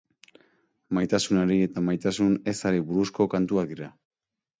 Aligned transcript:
Maitasunari 0.97 1.57
eta 1.65 1.83
maitasun 1.89 2.31
ezari 2.53 2.81
buruzko 2.87 3.29
kantuak 3.35 3.71
dira. 3.75 3.91